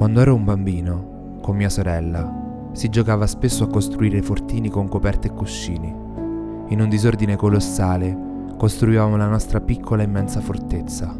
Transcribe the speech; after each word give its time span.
Quando 0.00 0.22
ero 0.22 0.34
un 0.34 0.44
bambino, 0.44 1.36
con 1.42 1.54
mia 1.56 1.68
sorella, 1.68 2.70
si 2.72 2.88
giocava 2.88 3.26
spesso 3.26 3.64
a 3.64 3.68
costruire 3.68 4.22
fortini 4.22 4.70
con 4.70 4.88
coperte 4.88 5.28
e 5.28 5.32
cuscini. 5.34 5.94
In 6.68 6.80
un 6.80 6.88
disordine 6.88 7.36
colossale 7.36 8.16
costruivamo 8.56 9.18
la 9.18 9.28
nostra 9.28 9.60
piccola 9.60 10.00
e 10.00 10.06
immensa 10.06 10.40
fortezza. 10.40 11.14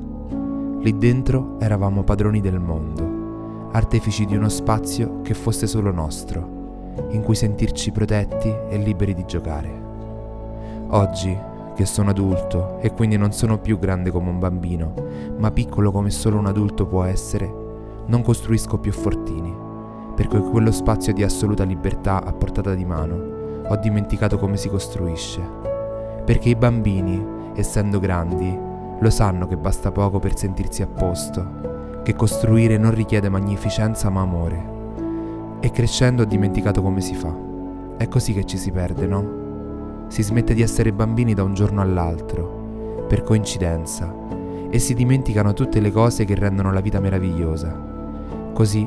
Lì 0.80 0.96
dentro 0.96 1.60
eravamo 1.60 2.04
padroni 2.04 2.40
del 2.40 2.58
mondo, 2.58 3.68
artefici 3.72 4.24
di 4.24 4.34
uno 4.34 4.48
spazio 4.48 5.20
che 5.20 5.34
fosse 5.34 5.66
solo 5.66 5.92
nostro, 5.92 6.94
in 7.10 7.20
cui 7.20 7.34
sentirci 7.34 7.92
protetti 7.92 8.48
e 8.48 8.78
liberi 8.78 9.12
di 9.12 9.26
giocare. 9.26 9.70
Oggi, 10.88 11.36
che 11.74 11.84
sono 11.84 12.08
adulto 12.08 12.78
e 12.78 12.94
quindi 12.94 13.18
non 13.18 13.32
sono 13.32 13.58
più 13.58 13.78
grande 13.78 14.10
come 14.10 14.30
un 14.30 14.38
bambino, 14.38 14.94
ma 15.36 15.50
piccolo 15.50 15.92
come 15.92 16.08
solo 16.08 16.38
un 16.38 16.46
adulto 16.46 16.86
può 16.86 17.02
essere, 17.02 17.68
non 18.10 18.22
costruisco 18.22 18.78
più 18.78 18.92
fortini, 18.92 19.56
perché 20.16 20.36
quello 20.40 20.72
spazio 20.72 21.12
di 21.12 21.22
assoluta 21.22 21.62
libertà 21.62 22.24
a 22.24 22.32
portata 22.32 22.74
di 22.74 22.84
mano 22.84 23.62
ho 23.68 23.76
dimenticato 23.76 24.36
come 24.36 24.56
si 24.56 24.68
costruisce. 24.68 25.40
Perché 26.24 26.48
i 26.48 26.56
bambini, 26.56 27.24
essendo 27.54 28.00
grandi, 28.00 28.58
lo 28.98 29.10
sanno 29.10 29.46
che 29.46 29.56
basta 29.56 29.92
poco 29.92 30.18
per 30.18 30.36
sentirsi 30.36 30.82
a 30.82 30.88
posto, 30.88 32.00
che 32.02 32.16
costruire 32.16 32.76
non 32.78 32.92
richiede 32.92 33.28
magnificenza 33.28 34.10
ma 34.10 34.22
amore. 34.22 34.78
E 35.60 35.70
crescendo 35.70 36.22
ho 36.22 36.26
dimenticato 36.26 36.82
come 36.82 37.00
si 37.00 37.14
fa. 37.14 37.32
È 37.96 38.08
così 38.08 38.32
che 38.32 38.44
ci 38.44 38.58
si 38.58 38.72
perde, 38.72 39.06
no? 39.06 40.08
Si 40.08 40.24
smette 40.24 40.52
di 40.52 40.62
essere 40.62 40.92
bambini 40.92 41.32
da 41.32 41.44
un 41.44 41.54
giorno 41.54 41.80
all'altro, 41.80 43.04
per 43.06 43.22
coincidenza, 43.22 44.12
e 44.68 44.78
si 44.80 44.94
dimenticano 44.94 45.52
tutte 45.52 45.78
le 45.78 45.92
cose 45.92 46.24
che 46.24 46.34
rendono 46.34 46.72
la 46.72 46.80
vita 46.80 46.98
meravigliosa. 46.98 47.98
Così, 48.60 48.86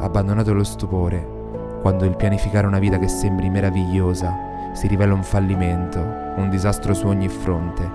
abbandonato 0.00 0.52
lo 0.52 0.62
stupore, 0.62 1.78
quando 1.80 2.04
il 2.04 2.16
pianificare 2.16 2.66
una 2.66 2.78
vita 2.78 2.98
che 2.98 3.08
sembri 3.08 3.48
meravigliosa 3.48 4.70
si 4.74 4.86
rivela 4.88 5.14
un 5.14 5.22
fallimento, 5.22 6.00
un 6.36 6.50
disastro 6.50 6.92
su 6.92 7.06
ogni 7.06 7.30
fronte, 7.30 7.90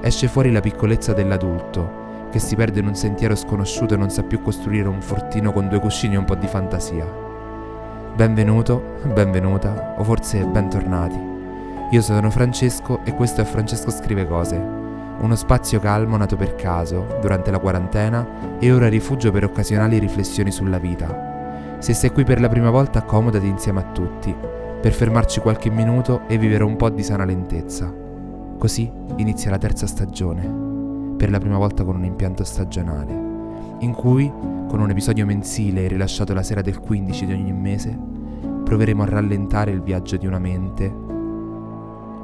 esce 0.00 0.28
fuori 0.28 0.50
la 0.50 0.60
piccolezza 0.60 1.12
dell'adulto 1.12 2.30
che 2.30 2.38
si 2.38 2.56
perde 2.56 2.80
in 2.80 2.86
un 2.86 2.94
sentiero 2.94 3.34
sconosciuto 3.34 3.92
e 3.92 3.96
non 3.98 4.08
sa 4.08 4.22
più 4.22 4.40
costruire 4.40 4.88
un 4.88 5.02
fortino 5.02 5.52
con 5.52 5.68
due 5.68 5.78
cuscini 5.78 6.14
e 6.14 6.18
un 6.18 6.24
po' 6.24 6.36
di 6.36 6.46
fantasia. 6.46 7.06
Benvenuto, 8.16 8.82
benvenuta 9.12 9.96
o 9.98 10.04
forse 10.04 10.42
bentornati. 10.46 11.20
Io 11.90 12.00
sono 12.00 12.30
Francesco 12.30 13.00
e 13.04 13.12
questo 13.12 13.42
è 13.42 13.44
Francesco 13.44 13.90
Scrive 13.90 14.26
Cose 14.26 14.81
uno 15.20 15.36
spazio 15.36 15.78
calmo 15.78 16.16
nato 16.16 16.36
per 16.36 16.54
caso, 16.54 17.06
durante 17.20 17.50
la 17.50 17.58
quarantena, 17.58 18.58
e 18.58 18.72
ora 18.72 18.88
rifugio 18.88 19.30
per 19.30 19.44
occasionali 19.44 19.98
riflessioni 19.98 20.50
sulla 20.50 20.78
vita. 20.78 21.76
Se 21.78 21.94
sei 21.94 22.10
qui 22.10 22.24
per 22.24 22.40
la 22.40 22.48
prima 22.48 22.70
volta, 22.70 23.00
accomodati 23.00 23.46
insieme 23.46 23.80
a 23.80 23.92
tutti, 23.92 24.34
per 24.80 24.92
fermarci 24.92 25.40
qualche 25.40 25.70
minuto 25.70 26.22
e 26.26 26.38
vivere 26.38 26.64
un 26.64 26.76
po' 26.76 26.88
di 26.90 27.02
sana 27.02 27.24
lentezza. 27.24 27.92
Così 28.58 28.90
inizia 29.16 29.50
la 29.50 29.58
terza 29.58 29.86
stagione, 29.86 31.14
per 31.16 31.30
la 31.30 31.38
prima 31.38 31.58
volta 31.58 31.84
con 31.84 31.96
un 31.96 32.04
impianto 32.04 32.42
stagionale, 32.42 33.12
in 33.80 33.92
cui, 33.92 34.30
con 34.68 34.80
un 34.80 34.90
episodio 34.90 35.26
mensile 35.26 35.86
rilasciato 35.86 36.34
la 36.34 36.42
sera 36.42 36.62
del 36.62 36.80
15 36.80 37.26
di 37.26 37.32
ogni 37.32 37.52
mese, 37.52 37.96
proveremo 38.64 39.02
a 39.02 39.06
rallentare 39.06 39.70
il 39.70 39.82
viaggio 39.82 40.16
di 40.16 40.26
una 40.26 40.38
mente 40.38 41.10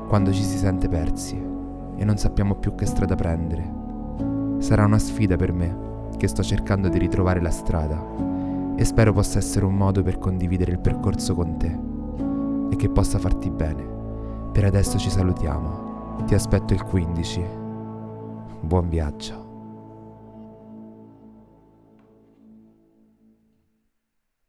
quando 0.09 0.33
ci 0.33 0.43
si 0.43 0.57
sente 0.57 0.89
persi 0.89 1.57
e 1.99 2.05
non 2.05 2.17
sappiamo 2.17 2.55
più 2.55 2.75
che 2.75 2.87
strada 2.87 3.17
prendere. 3.17 3.71
Sarà 4.59 4.85
una 4.85 4.99
sfida 4.99 5.37
per 5.37 5.53
me, 5.53 5.77
che 6.17 6.29
sto 6.29 6.43
cercando 6.43 6.89
di 6.89 6.99
ritrovare 6.99 7.43
la 7.43 7.51
strada, 7.51 8.03
e 8.77 8.85
spero 8.85 9.13
possa 9.13 9.39
essere 9.39 9.65
un 9.65 9.75
modo 9.75 10.03
per 10.03 10.19
condividere 10.19 10.71
il 10.71 10.79
percorso 10.79 11.35
con 11.35 11.59
te 11.59 11.79
e 12.71 12.77
che 12.77 12.89
possa 12.89 13.19
farti 13.19 13.51
bene. 13.51 13.85
Per 14.53 14.65
adesso 14.65 14.99
ci 14.99 15.11
salutiamo. 15.11 16.25
Ti 16.27 16.35
aspetto 16.35 16.75
il 16.75 16.83
15. 16.83 17.45
Buon 18.61 18.89
viaggio. 18.89 19.48